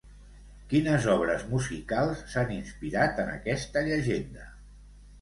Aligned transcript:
Quines 0.71 1.05
obres 1.17 1.43
musicals 1.51 2.25
s'han 2.33 2.57
inspirat 2.57 3.25
en 3.27 3.33
aquesta 3.37 3.89
llegenda? 3.93 4.53